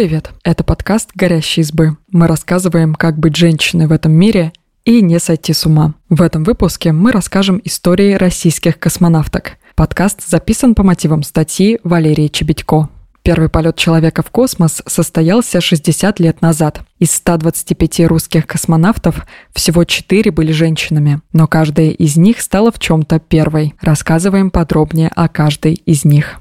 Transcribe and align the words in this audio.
привет! 0.00 0.30
Это 0.44 0.64
подкаст 0.64 1.10
«Горящие 1.14 1.60
избы». 1.60 1.98
Мы 2.10 2.26
рассказываем, 2.26 2.94
как 2.94 3.18
быть 3.18 3.36
женщиной 3.36 3.86
в 3.86 3.92
этом 3.92 4.12
мире 4.12 4.50
и 4.86 5.02
не 5.02 5.20
сойти 5.20 5.52
с 5.52 5.66
ума. 5.66 5.92
В 6.08 6.22
этом 6.22 6.42
выпуске 6.42 6.92
мы 6.92 7.12
расскажем 7.12 7.60
истории 7.64 8.14
российских 8.14 8.78
космонавток. 8.78 9.58
Подкаст 9.74 10.26
записан 10.26 10.74
по 10.74 10.82
мотивам 10.84 11.22
статьи 11.22 11.80
Валерии 11.84 12.28
Чебедько. 12.28 12.88
Первый 13.22 13.50
полет 13.50 13.76
человека 13.76 14.22
в 14.22 14.30
космос 14.30 14.80
состоялся 14.86 15.60
60 15.60 16.18
лет 16.18 16.40
назад. 16.40 16.80
Из 16.98 17.12
125 17.12 18.06
русских 18.06 18.46
космонавтов 18.46 19.26
всего 19.52 19.84
4 19.84 20.30
были 20.30 20.52
женщинами, 20.52 21.20
но 21.34 21.46
каждая 21.46 21.90
из 21.90 22.16
них 22.16 22.40
стала 22.40 22.72
в 22.72 22.78
чем-то 22.78 23.18
первой. 23.18 23.74
Рассказываем 23.82 24.50
подробнее 24.50 25.10
о 25.14 25.28
каждой 25.28 25.74
из 25.74 26.06
них. 26.06 26.40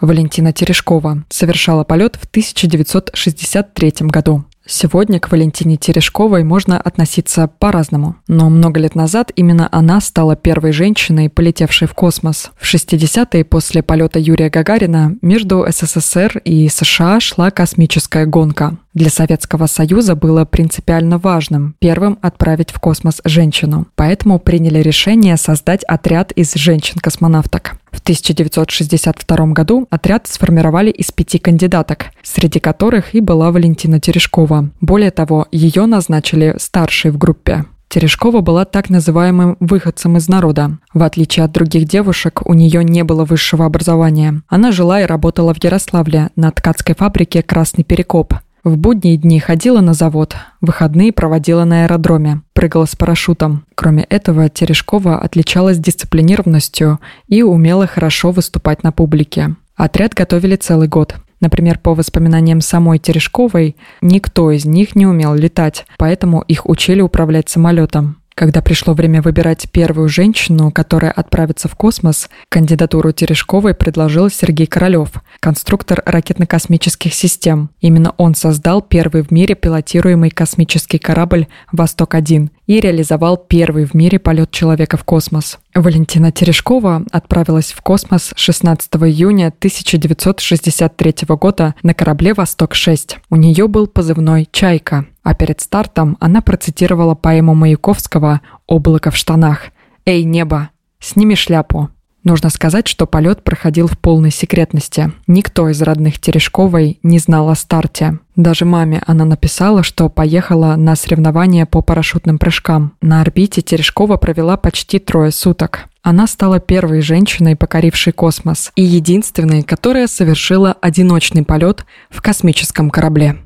Валентина 0.00 0.52
Терешкова 0.52 1.24
совершала 1.28 1.84
полет 1.84 2.16
в 2.16 2.24
1963 2.24 3.92
году. 4.00 4.44
Сегодня 4.66 5.18
к 5.18 5.32
Валентине 5.32 5.76
Терешковой 5.76 6.44
можно 6.44 6.80
относиться 6.80 7.48
по-разному. 7.48 8.14
Но 8.28 8.48
много 8.48 8.78
лет 8.78 8.94
назад 8.94 9.32
именно 9.34 9.68
она 9.72 10.00
стала 10.00 10.36
первой 10.36 10.70
женщиной, 10.70 11.28
полетевшей 11.28 11.88
в 11.88 11.94
космос. 11.94 12.52
В 12.56 12.72
60-е 12.72 13.44
после 13.44 13.82
полета 13.82 14.20
Юрия 14.20 14.48
Гагарина 14.48 15.16
между 15.22 15.66
СССР 15.68 16.40
и 16.44 16.68
США 16.68 17.18
шла 17.18 17.50
космическая 17.50 18.26
гонка. 18.26 18.76
Для 18.92 19.08
Советского 19.08 19.66
Союза 19.66 20.16
было 20.16 20.44
принципиально 20.44 21.18
важным 21.18 21.76
первым 21.78 22.18
отправить 22.22 22.70
в 22.72 22.80
космос 22.80 23.20
женщину. 23.24 23.86
Поэтому 23.94 24.40
приняли 24.40 24.80
решение 24.80 25.36
создать 25.36 25.84
отряд 25.84 26.32
из 26.32 26.54
женщин-космонавток. 26.54 27.76
В 27.92 28.00
1962 28.00 29.46
году 29.52 29.86
отряд 29.90 30.26
сформировали 30.26 30.90
из 30.90 31.12
пяти 31.12 31.38
кандидаток, 31.38 32.06
среди 32.24 32.58
которых 32.58 33.14
и 33.14 33.20
была 33.20 33.52
Валентина 33.52 34.00
Терешкова. 34.00 34.70
Более 34.80 35.12
того, 35.12 35.46
ее 35.52 35.86
назначили 35.86 36.56
старшей 36.58 37.12
в 37.12 37.18
группе. 37.18 37.66
Терешкова 37.90 38.40
была 38.40 38.64
так 38.64 38.88
называемым 38.88 39.56
выходцем 39.58 40.16
из 40.16 40.28
народа. 40.28 40.78
В 40.94 41.02
отличие 41.02 41.44
от 41.44 41.52
других 41.52 41.86
девушек, 41.86 42.40
у 42.44 42.54
нее 42.54 42.84
не 42.84 43.02
было 43.02 43.24
высшего 43.24 43.66
образования. 43.66 44.42
Она 44.48 44.70
жила 44.70 45.00
и 45.00 45.06
работала 45.06 45.52
в 45.52 45.62
Ярославле 45.62 46.30
на 46.36 46.52
ткацкой 46.52 46.94
фабрике 46.94 47.42
«Красный 47.42 47.82
Перекоп». 47.82 48.34
В 48.62 48.76
будние 48.76 49.16
дни 49.16 49.40
ходила 49.40 49.80
на 49.80 49.94
завод, 49.94 50.36
выходные 50.60 51.12
проводила 51.12 51.64
на 51.64 51.84
аэродроме, 51.84 52.42
прыгала 52.52 52.84
с 52.84 52.94
парашютом. 52.94 53.64
Кроме 53.74 54.02
этого, 54.04 54.50
Терешкова 54.50 55.18
отличалась 55.18 55.78
дисциплинированностью 55.78 57.00
и 57.26 57.42
умела 57.42 57.86
хорошо 57.86 58.32
выступать 58.32 58.82
на 58.82 58.92
публике. 58.92 59.56
Отряд 59.76 60.12
готовили 60.12 60.56
целый 60.56 60.88
год. 60.88 61.14
Например, 61.40 61.78
по 61.78 61.94
воспоминаниям 61.94 62.60
самой 62.60 62.98
Терешковой, 62.98 63.76
никто 64.02 64.50
из 64.50 64.66
них 64.66 64.94
не 64.94 65.06
умел 65.06 65.34
летать, 65.34 65.86
поэтому 65.96 66.42
их 66.42 66.68
учили 66.68 67.00
управлять 67.00 67.48
самолетом. 67.48 68.18
Когда 68.40 68.62
пришло 68.62 68.94
время 68.94 69.20
выбирать 69.20 69.68
первую 69.70 70.08
женщину, 70.08 70.72
которая 70.72 71.10
отправится 71.10 71.68
в 71.68 71.74
космос, 71.74 72.30
кандидатуру 72.48 73.12
Терешковой 73.12 73.74
предложил 73.74 74.30
Сергей 74.30 74.66
Королёв, 74.66 75.10
конструктор 75.40 76.02
ракетно-космических 76.06 77.12
систем. 77.12 77.68
Именно 77.82 78.14
он 78.16 78.34
создал 78.34 78.80
первый 78.80 79.24
в 79.24 79.30
мире 79.30 79.54
пилотируемый 79.54 80.30
космический 80.30 80.96
корабль 80.96 81.48
«Восток-1» 81.70 82.48
и 82.70 82.78
реализовал 82.78 83.36
первый 83.36 83.84
в 83.84 83.94
мире 83.94 84.20
полет 84.20 84.52
человека 84.52 84.96
в 84.96 85.02
космос. 85.02 85.58
Валентина 85.74 86.30
Терешкова 86.30 87.04
отправилась 87.10 87.72
в 87.72 87.82
космос 87.82 88.32
16 88.36 88.88
июня 88.94 89.48
1963 89.48 91.14
года 91.30 91.74
на 91.82 91.94
корабле 91.94 92.32
«Восток-6». 92.32 93.16
У 93.28 93.34
нее 93.34 93.66
был 93.66 93.88
позывной 93.88 94.48
«Чайка», 94.52 95.06
а 95.24 95.34
перед 95.34 95.60
стартом 95.60 96.16
она 96.20 96.42
процитировала 96.42 97.16
поэму 97.16 97.56
Маяковского 97.56 98.40
«Облако 98.68 99.10
в 99.10 99.16
штанах». 99.16 99.70
«Эй, 100.06 100.22
небо, 100.22 100.70
сними 101.00 101.34
шляпу». 101.34 101.90
Нужно 102.22 102.50
сказать, 102.50 102.86
что 102.86 103.06
полет 103.06 103.42
проходил 103.42 103.86
в 103.86 103.98
полной 103.98 104.30
секретности. 104.30 105.12
Никто 105.26 105.68
из 105.68 105.80
родных 105.80 106.20
Терешковой 106.20 106.98
не 107.02 107.18
знал 107.18 107.48
о 107.48 107.54
старте. 107.54 108.18
Даже 108.36 108.64
маме 108.64 109.02
она 109.06 109.24
написала, 109.24 109.82
что 109.82 110.08
поехала 110.08 110.76
на 110.76 110.96
соревнования 110.96 111.64
по 111.66 111.80
парашютным 111.80 112.38
прыжкам. 112.38 112.92
На 113.00 113.22
орбите 113.22 113.62
Терешкова 113.62 114.16
провела 114.16 114.56
почти 114.56 114.98
трое 114.98 115.30
суток. 115.30 115.86
Она 116.02 116.26
стала 116.26 116.60
первой 116.60 117.02
женщиной, 117.02 117.56
покорившей 117.56 118.12
космос, 118.12 118.72
и 118.74 118.82
единственной, 118.82 119.62
которая 119.62 120.06
совершила 120.06 120.74
одиночный 120.80 121.44
полет 121.44 121.84
в 122.08 122.22
космическом 122.22 122.90
корабле. 122.90 123.36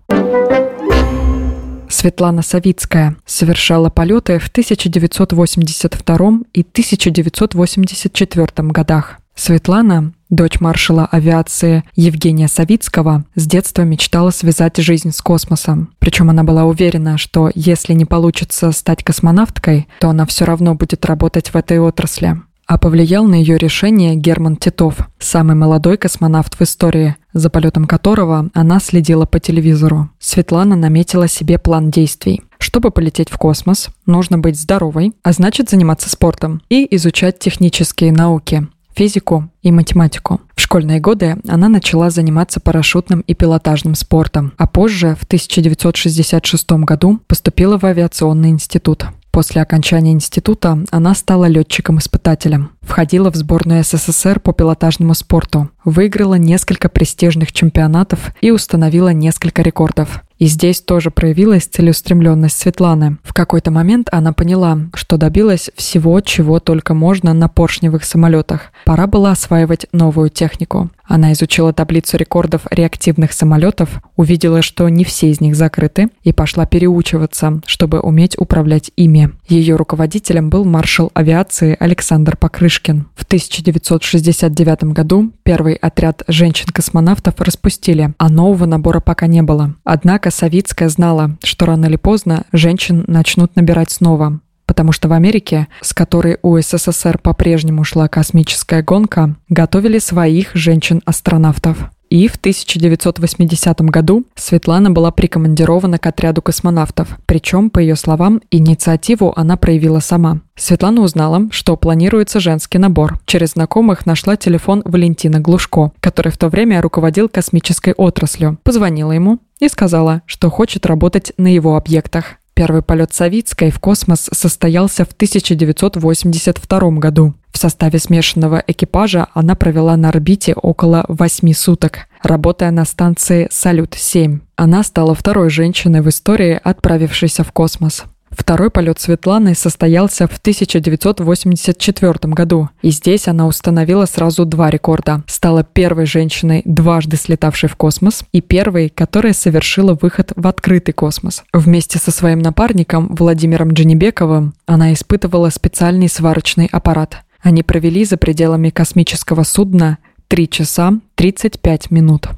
Светлана 1.95 2.43
Савицкая 2.43 3.17
совершала 3.25 3.89
полеты 3.89 4.41
в 4.41 4.49
1982 4.49 6.17
и 6.53 6.63
1984 6.63 8.47
годах. 8.71 9.19
Светлана, 9.37 10.13
дочь 10.29 10.59
маршала 10.59 11.07
авиации 11.07 11.85
Евгения 11.95 12.49
Савицкого, 12.49 13.25
с 13.37 13.47
детства 13.47 13.83
мечтала 13.83 14.31
связать 14.31 14.77
жизнь 14.79 15.13
с 15.13 15.21
космосом. 15.21 15.91
Причем 16.01 16.31
она 16.31 16.43
была 16.43 16.65
уверена, 16.65 17.17
что 17.17 17.51
если 17.55 17.93
не 17.93 18.05
получится 18.05 18.73
стать 18.73 19.05
космонавткой, 19.05 19.87
то 20.01 20.09
она 20.09 20.27
все 20.27 20.45
равно 20.45 20.75
будет 20.75 21.07
работать 21.07 21.51
в 21.51 21.57
этой 21.57 21.79
отрасли. 21.79 22.37
А 22.67 22.77
повлиял 22.77 23.25
на 23.25 23.37
ее 23.37 23.57
решение 23.57 24.17
Герман 24.17 24.57
Титов, 24.57 24.97
самый 25.21 25.55
молодой 25.55 25.97
космонавт 25.97 26.55
в 26.55 26.63
истории, 26.63 27.15
за 27.35 27.51
полетом 27.51 27.85
которого 27.85 28.49
она 28.55 28.81
следила 28.81 29.27
по 29.27 29.39
телевизору. 29.39 30.09
Светлана 30.19 30.77
наметила 30.77 31.29
себе 31.29 31.59
план 31.59 31.91
действий. 31.91 32.43
Чтобы 32.59 32.91
полететь 32.91 33.29
в 33.29 33.37
космос, 33.37 33.89
нужно 34.07 34.39
быть 34.39 34.59
здоровой, 34.59 35.13
а 35.23 35.33
значит 35.33 35.69
заниматься 35.69 36.09
спортом 36.09 36.63
и 36.71 36.87
изучать 36.97 37.39
технические 37.39 38.13
науки, 38.13 38.67
физику 38.95 39.51
и 39.63 39.71
математику. 39.71 40.41
В 40.55 40.61
школьные 40.61 41.01
годы 41.01 41.37
она 41.47 41.69
начала 41.69 42.11
заниматься 42.11 42.61
парашютным 42.61 43.21
и 43.21 43.35
пилотажным 43.35 43.95
спортом, 43.95 44.53
а 44.57 44.67
позже, 44.67 45.17
в 45.21 45.25
1966 45.25 46.71
году, 46.85 47.21
поступила 47.27 47.79
в 47.79 47.85
авиационный 47.85 48.51
институт. 48.51 49.07
После 49.35 49.63
окончания 49.63 50.13
института 50.13 50.79
она 50.93 51.13
стала 51.13 51.47
летчиком-испытателем. 51.47 52.71
Входила 52.83 53.33
в 53.33 53.35
сборную 53.35 53.83
СССР 53.83 54.39
по 54.39 54.53
пилотажному 54.53 55.13
спорту, 55.15 55.71
выиграла 55.85 56.35
несколько 56.35 56.89
престижных 56.89 57.53
чемпионатов 57.53 58.33
и 58.41 58.53
установила 58.53 59.09
несколько 59.09 59.63
рекордов. 59.63 60.23
И 60.39 60.47
здесь 60.47 60.81
тоже 60.81 61.11
проявилась 61.11 61.67
целеустремленность 61.67 62.59
Светланы. 62.59 63.19
В 63.23 63.33
какой-то 63.33 63.71
момент 63.71 64.09
она 64.13 64.33
поняла, 64.33 64.79
что 64.95 65.17
добилась 65.17 65.71
всего, 65.77 66.21
чего 66.21 66.61
только 66.61 66.95
можно 66.95 67.33
на 67.33 67.49
поршневых 67.49 68.05
самолетах. 68.05 68.73
Пора 68.85 69.07
было 69.07 69.31
осваивать 69.31 69.87
новую 69.93 70.31
технику. 70.31 70.91
Она 71.07 71.33
изучила 71.33 71.73
таблицу 71.73 72.17
рекордов 72.17 72.63
реактивных 72.71 73.33
самолетов, 73.33 74.01
увидела, 74.17 74.63
что 74.63 74.89
не 74.89 75.05
все 75.05 75.31
из 75.31 75.41
них 75.41 75.55
закрыты, 75.55 76.09
и 76.23 76.33
пошла 76.33 76.67
переучиваться, 76.67 77.61
чтобы 77.67 78.01
уметь 78.01 78.39
управлять 78.39 78.91
ими. 78.97 79.31
Ее 79.47 79.77
руководителем 79.77 80.49
был 80.49 80.65
маршал 80.65 81.11
авиации 81.15 81.77
Александр 81.79 82.37
Покрышкин. 82.37 83.07
В 83.15 83.25
1969 83.25 84.85
году 84.95 85.33
первый 85.43 85.75
отряд 85.75 86.23
женщин-космонавтов 86.27 87.35
распустили, 87.39 88.15
а 88.17 88.29
нового 88.31 88.65
набора 88.65 89.01
пока 89.01 89.27
не 89.27 89.43
было. 89.43 89.75
Однако 89.85 90.24
Савицкая 90.31 90.89
знала, 90.89 91.37
что 91.43 91.67
рано 91.67 91.87
или 91.87 91.97
поздно 91.97 92.45
женщин 92.53 93.05
начнут 93.07 93.57
набирать 93.57 93.91
снова 93.91 94.41
потому 94.67 94.93
что 94.93 95.09
в 95.09 95.13
Америке, 95.13 95.69
с 95.83 95.93
которой 95.93 96.39
у 96.43 96.59
СССР 96.59 97.19
по-прежнему 97.19 97.85
шла 97.85 98.09
космическая 98.09 98.83
гонка, 98.83 99.37
готовили 99.49 99.99
своих 99.99 100.55
женщин-астронавтов. 100.55 101.91
И 102.11 102.29
в 102.29 102.37
1980 102.37 103.81
году 103.81 104.25
Светлана 104.35 104.91
была 104.91 105.11
прикомандирована 105.11 105.99
к 105.99 106.07
отряду 106.07 106.43
космонавтов. 106.43 107.19
Причем, 107.27 107.71
по 107.71 107.79
ее 107.79 107.97
словам, 107.97 108.41
инициативу 108.51 109.33
она 109.37 109.57
проявила 109.57 110.01
сама. 110.01 110.41
Светлана 110.57 111.03
узнала, 111.03 111.49
что 111.51 111.77
планируется 111.77 112.39
женский 112.41 112.79
набор. 112.79 113.19
Через 113.27 113.53
знакомых 113.53 114.07
нашла 114.07 114.37
телефон 114.37 114.83
Валентина 114.85 115.41
Глушко, 115.41 115.93
который 116.01 116.31
в 116.31 116.39
то 116.39 116.49
время 116.49 116.81
руководил 116.81 117.29
космической 117.29 117.95
отраслью. 117.95 118.59
Позвонила 118.63 119.13
ему 119.13 119.41
и 119.59 119.69
сказала, 119.69 120.23
что 120.27 120.51
хочет 120.51 120.87
работать 120.87 121.33
на 121.37 121.53
его 121.53 121.77
объектах. 121.77 122.37
Первый 122.55 122.83
полет 122.83 123.13
Савицкой 123.13 123.73
в 123.73 123.81
космос 123.81 124.29
состоялся 124.33 125.05
в 125.05 125.13
1982 125.13 126.91
году. 126.93 127.35
В 127.55 127.59
составе 127.59 128.01
смешанного 128.01 128.63
экипажа 128.67 129.29
она 129.33 129.55
провела 129.55 129.97
на 129.97 130.09
орбите 130.09 130.55
около 130.55 131.05
8 131.07 131.53
суток, 131.53 132.01
работая 132.21 132.73
на 132.73 132.85
станции 132.85 133.47
«Салют-7». 133.51 134.41
Она 134.57 134.83
стала 134.83 135.15
второй 135.15 135.51
женщиной 135.51 136.01
в 136.01 136.09
истории, 136.09 136.61
отправившейся 136.63 137.45
в 137.45 137.53
космос. 137.53 138.05
Второй 138.33 138.71
полет 138.71 138.99
Светланы 138.99 139.55
состоялся 139.55 140.27
в 140.27 140.37
1984 140.39 142.15
году, 142.35 142.71
и 142.83 142.91
здесь 142.91 143.29
она 143.29 143.47
установила 143.47 144.07
сразу 144.07 144.45
два 144.45 144.71
рекорда. 144.71 145.23
Стала 145.29 145.63
первой 145.63 146.07
женщиной, 146.07 146.63
дважды 146.65 147.17
слетавшей 147.17 147.69
в 147.69 147.77
космос, 147.77 148.25
и 148.33 148.41
первой, 148.41 148.89
которая 148.89 149.33
совершила 149.33 149.95
выход 149.95 150.33
в 150.35 150.49
открытый 150.49 150.93
космос. 150.93 151.45
Вместе 151.53 152.01
со 152.01 152.11
своим 152.11 152.41
напарником 152.41 153.15
Владимиром 153.15 153.71
Дженебековым 153.71 154.55
она 154.67 154.93
испытывала 154.93 155.51
специальный 155.51 156.09
сварочный 156.09 156.67
аппарат. 156.67 157.19
Они 157.45 157.63
провели 157.63 158.07
за 158.07 158.17
пределами 158.17 158.71
космического 158.71 159.43
судна 159.43 159.99
3 160.29 160.49
часа 160.49 160.95
35 161.17 161.91
минут. 161.91 162.29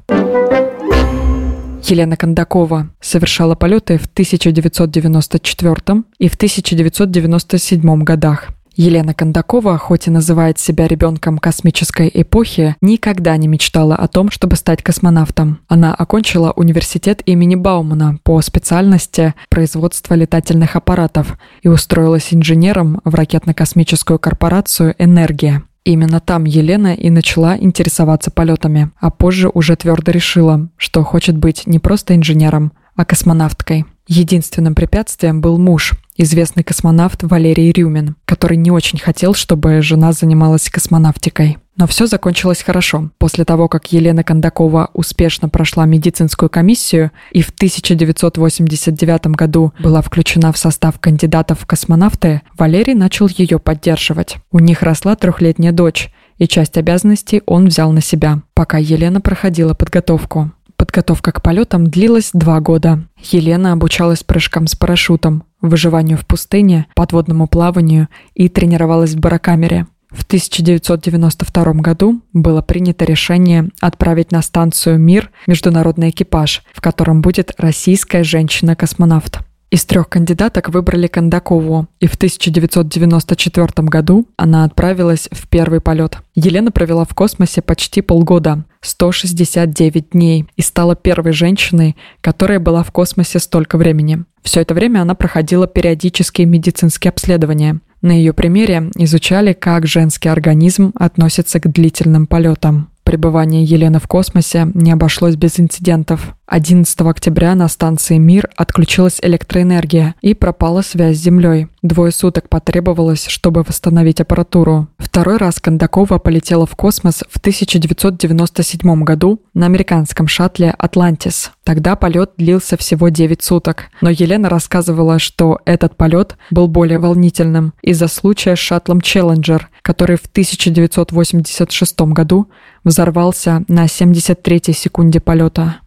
Елена 1.81 2.17
Кондакова 2.17 2.89
совершала 2.99 3.55
полеты 3.55 3.97
в 3.97 4.05
1994 4.07 6.03
и 6.19 6.27
в 6.27 6.35
1997 6.35 8.03
годах. 8.03 8.49
Елена 8.77 9.15
Кондакова, 9.15 9.79
хоть 9.79 10.05
и 10.05 10.11
называет 10.11 10.59
себя 10.59 10.87
ребенком 10.87 11.39
космической 11.39 12.11
эпохи, 12.13 12.75
никогда 12.79 13.35
не 13.35 13.47
мечтала 13.47 13.95
о 13.95 14.07
том, 14.07 14.29
чтобы 14.29 14.55
стать 14.55 14.83
космонавтом. 14.83 15.59
Она 15.67 15.95
окончила 15.95 16.51
университет 16.51 17.23
имени 17.25 17.55
Баумана 17.55 18.19
по 18.21 18.39
специальности 18.41 19.33
производства 19.49 20.13
летательных 20.13 20.75
аппаратов 20.75 21.39
и 21.63 21.67
устроилась 21.67 22.31
инженером 22.31 23.01
в 23.03 23.15
ракетно-космическую 23.15 24.19
корпорацию 24.19 24.93
«Энергия». 24.99 25.63
Именно 25.83 26.19
там 26.19 26.43
Елена 26.43 26.93
и 26.93 27.09
начала 27.09 27.57
интересоваться 27.57 28.29
полетами, 28.29 28.91
а 28.99 29.09
позже 29.09 29.49
уже 29.51 29.75
твердо 29.75 30.11
решила, 30.11 30.69
что 30.77 31.03
хочет 31.03 31.35
быть 31.37 31.63
не 31.65 31.79
просто 31.79 32.13
инженером, 32.13 32.73
а 32.97 33.05
космонавткой. 33.05 33.85
Единственным 34.07 34.73
препятствием 34.73 35.41
был 35.41 35.57
муж, 35.57 35.93
известный 36.15 36.63
космонавт 36.63 37.23
Валерий 37.23 37.71
Рюмин, 37.71 38.15
который 38.25 38.57
не 38.57 38.71
очень 38.71 38.99
хотел, 38.99 39.33
чтобы 39.33 39.81
жена 39.81 40.13
занималась 40.13 40.69
космонавтикой. 40.69 41.57
Но 41.75 41.85
все 41.85 42.07
закончилось 42.07 42.63
хорошо. 42.63 43.11
После 43.19 43.45
того, 43.45 43.67
как 43.67 43.91
Елена 43.91 44.23
Кондакова 44.23 44.89
успешно 44.93 45.47
прошла 45.47 45.85
медицинскую 45.85 46.49
комиссию 46.49 47.11
и 47.31 47.43
в 47.43 47.49
1989 47.49 49.27
году 49.27 49.73
была 49.79 50.01
включена 50.01 50.51
в 50.51 50.57
состав 50.57 50.99
кандидатов 50.99 51.59
в 51.59 51.65
космонавты, 51.67 52.41
Валерий 52.57 52.95
начал 52.95 53.27
ее 53.27 53.59
поддерживать. 53.59 54.37
У 54.51 54.59
них 54.59 54.81
росла 54.81 55.15
трехлетняя 55.15 55.71
дочь, 55.71 56.09
и 56.39 56.47
часть 56.47 56.77
обязанностей 56.77 57.43
он 57.45 57.67
взял 57.67 57.91
на 57.91 58.01
себя, 58.01 58.41
пока 58.53 58.77
Елена 58.77 59.21
проходила 59.21 59.73
подготовку. 59.73 60.51
Подготовка 60.97 61.31
к 61.31 61.43
полетам 61.43 61.85
длилась 61.85 62.31
два 62.33 62.59
года. 62.59 63.03
Елена 63.21 63.73
обучалась 63.73 64.23
прыжкам 64.23 64.65
с 64.65 64.75
парашютом, 64.75 65.43
выживанию 65.61 66.17
в 66.17 66.25
пустыне, 66.25 66.87
подводному 66.95 67.45
плаванию 67.45 68.07
и 68.33 68.49
тренировалась 68.49 69.13
в 69.13 69.19
барокамере. 69.19 69.85
В 70.09 70.23
1992 70.23 71.73
году 71.73 72.23
было 72.33 72.63
принято 72.63 73.05
решение 73.05 73.69
отправить 73.79 74.31
на 74.31 74.41
станцию 74.41 74.97
«Мир» 74.97 75.29
международный 75.45 76.09
экипаж, 76.09 76.63
в 76.73 76.81
котором 76.81 77.21
будет 77.21 77.53
российская 77.59 78.23
женщина-космонавт. 78.23 79.41
Из 79.69 79.83
трех 79.83 80.07
кандидаток 80.07 80.69
выбрали 80.69 81.07
Кондакову, 81.07 81.87
и 81.99 82.07
в 82.07 82.15
1994 82.15 83.67
году 83.89 84.25
она 84.37 84.63
отправилась 84.63 85.27
в 85.31 85.49
первый 85.49 85.81
полет. 85.81 86.19
Елена 86.35 86.71
провела 86.71 87.03
в 87.03 87.13
космосе 87.13 87.61
почти 87.61 88.01
полгода, 88.01 88.63
169 88.87 90.11
дней, 90.11 90.45
и 90.55 90.61
стала 90.61 90.95
первой 90.95 91.33
женщиной, 91.33 91.95
которая 92.21 92.59
была 92.59 92.83
в 92.83 92.91
космосе 92.91 93.39
столько 93.39 93.77
времени. 93.77 94.23
Все 94.41 94.61
это 94.61 94.73
время 94.73 95.01
она 95.01 95.13
проходила 95.13 95.67
периодические 95.67 96.47
медицинские 96.47 97.09
обследования. 97.09 97.81
На 98.01 98.11
ее 98.11 98.33
примере 98.33 98.91
изучали, 98.95 99.53
как 99.53 99.87
женский 99.87 100.29
организм 100.29 100.91
относится 100.95 101.59
к 101.59 101.71
длительным 101.71 102.27
полетам. 102.27 102.89
Пребывание 103.07 103.63
Елены 103.63 104.01
в 104.01 104.07
космосе 104.09 104.69
не 104.73 104.91
обошлось 104.91 105.37
без 105.37 105.61
инцидентов. 105.61 106.35
11 106.45 106.99
октября 107.01 107.55
на 107.55 107.69
станции 107.69 108.17
«Мир» 108.17 108.49
отключилась 108.57 109.19
электроэнергия 109.21 110.15
и 110.19 110.33
пропала 110.33 110.81
связь 110.81 111.15
с 111.15 111.21
Землей. 111.21 111.67
Двое 111.81 112.11
суток 112.11 112.49
потребовалось, 112.49 113.27
чтобы 113.27 113.63
восстановить 113.63 114.19
аппаратуру. 114.19 114.89
Второй 114.97 115.37
раз 115.37 115.61
Кондакова 115.61 116.17
полетела 116.17 116.65
в 116.65 116.75
космос 116.75 117.23
в 117.29 117.37
1997 117.37 119.03
году 119.05 119.41
на 119.53 119.67
американском 119.67 120.27
шаттле 120.27 120.75
«Атлантис». 120.77 121.51
Тогда 121.67 121.97
полет 121.97 122.31
длился 122.37 122.77
всего 122.77 123.09
9 123.09 123.43
суток. 123.43 123.89
Но 123.99 124.09
Елена 124.09 124.47
рассказывала, 124.47 125.19
что 125.19 125.59
этот 125.65 125.97
полет 125.97 126.37
был 126.49 126.69
более 126.69 126.97
волнительным 126.97 127.73
из-за 127.81 128.07
случая 128.07 128.55
с 128.55 128.59
шаттлом 128.59 129.01
«Челленджер», 129.01 129.67
который 129.81 130.15
в 130.15 130.27
1986 130.27 131.99
году 132.13 132.49
взорвался 132.85 133.65
на 133.67 133.83
73-й 133.83 134.73
секунде 134.73 135.19
полета. 135.19 135.81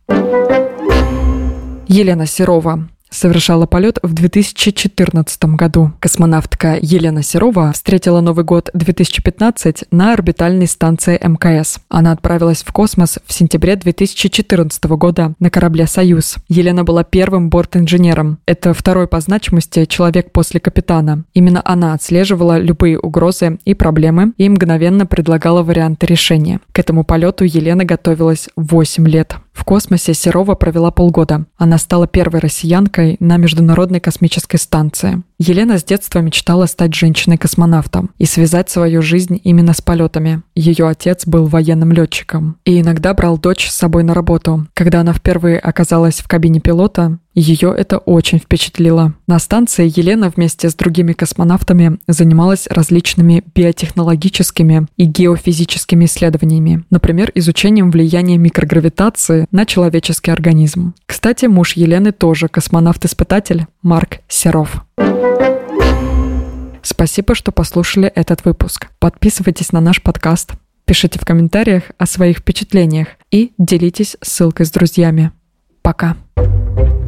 Елена 1.88 2.26
Серова 2.26 2.86
совершала 3.10 3.66
полет 3.66 3.98
в 4.02 4.12
2014 4.12 5.44
году. 5.56 5.92
Космонавтка 6.00 6.78
Елена 6.80 7.22
Серова 7.22 7.72
встретила 7.72 8.20
Новый 8.20 8.44
год 8.44 8.70
2015 8.72 9.84
на 9.90 10.12
орбитальной 10.12 10.66
станции 10.66 11.20
МКС. 11.22 11.80
Она 11.88 12.12
отправилась 12.12 12.62
в 12.62 12.72
космос 12.72 13.18
в 13.26 13.32
сентябре 13.32 13.76
2014 13.76 14.84
года 14.84 15.34
на 15.38 15.50
корабле 15.50 15.86
«Союз». 15.86 16.36
Елена 16.48 16.84
была 16.84 17.04
первым 17.04 17.50
борт-инженером. 17.50 18.38
Это 18.46 18.72
второй 18.72 19.06
по 19.06 19.20
значимости 19.20 19.84
человек 19.84 20.32
после 20.32 20.60
капитана. 20.60 21.24
Именно 21.34 21.62
она 21.64 21.94
отслеживала 21.94 22.58
любые 22.58 22.98
угрозы 22.98 23.58
и 23.64 23.74
проблемы 23.74 24.32
и 24.36 24.48
мгновенно 24.48 25.06
предлагала 25.06 25.62
варианты 25.62 26.06
решения. 26.06 26.60
К 26.72 26.78
этому 26.78 27.04
полету 27.04 27.44
Елена 27.44 27.84
готовилась 27.84 28.48
8 28.56 29.08
лет. 29.08 29.36
В 29.52 29.64
космосе 29.64 30.14
Серова 30.14 30.54
провела 30.54 30.90
полгода. 30.90 31.46
Она 31.56 31.78
стала 31.78 32.06
первой 32.06 32.40
россиянкой 32.40 33.16
на 33.20 33.36
Международной 33.36 34.00
космической 34.00 34.56
станции. 34.56 35.22
Елена 35.38 35.78
с 35.78 35.84
детства 35.84 36.20
мечтала 36.20 36.66
стать 36.66 36.94
женщиной-космонавтом 36.94 38.10
и 38.18 38.26
связать 38.26 38.70
свою 38.70 39.02
жизнь 39.02 39.40
именно 39.42 39.72
с 39.72 39.80
полетами. 39.80 40.42
Ее 40.54 40.88
отец 40.88 41.26
был 41.26 41.46
военным 41.46 41.92
летчиком 41.92 42.58
и 42.64 42.80
иногда 42.80 43.14
брал 43.14 43.38
дочь 43.38 43.68
с 43.68 43.76
собой 43.76 44.02
на 44.02 44.14
работу. 44.14 44.66
Когда 44.74 45.00
она 45.00 45.12
впервые 45.12 45.58
оказалась 45.58 46.20
в 46.20 46.28
кабине 46.28 46.60
пилота, 46.60 47.18
ее 47.40 47.74
это 47.76 47.98
очень 47.98 48.38
впечатлило. 48.38 49.14
На 49.26 49.38
станции 49.38 49.90
Елена 49.94 50.30
вместе 50.30 50.68
с 50.68 50.74
другими 50.74 51.12
космонавтами 51.12 51.98
занималась 52.06 52.66
различными 52.68 53.42
биотехнологическими 53.54 54.86
и 54.96 55.04
геофизическими 55.04 56.04
исследованиями, 56.04 56.84
например, 56.90 57.32
изучением 57.34 57.90
влияния 57.90 58.36
микрогравитации 58.36 59.46
на 59.50 59.64
человеческий 59.66 60.30
организм. 60.30 60.94
Кстати, 61.06 61.46
муж 61.46 61.72
Елены 61.72 62.12
тоже 62.12 62.48
космонавт-испытатель 62.48 63.66
Марк 63.82 64.18
Серов. 64.28 64.84
Спасибо, 66.82 67.34
что 67.34 67.52
послушали 67.52 68.08
этот 68.08 68.44
выпуск. 68.44 68.88
Подписывайтесь 68.98 69.72
на 69.72 69.80
наш 69.80 70.02
подкаст, 70.02 70.52
пишите 70.84 71.18
в 71.18 71.24
комментариях 71.24 71.84
о 71.98 72.06
своих 72.06 72.38
впечатлениях 72.38 73.08
и 73.30 73.52
делитесь 73.58 74.16
ссылкой 74.20 74.66
с 74.66 74.70
друзьями. 74.70 75.32
Пока. 75.82 76.16
thank 76.36 76.92
you 76.92 76.99